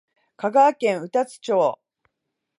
[0.35, 1.77] 香川県宇多津町